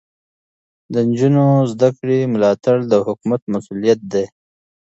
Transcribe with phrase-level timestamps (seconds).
[0.93, 4.25] د نجونو زده کړې ملاتړ د حکومت مسؤلیت دی.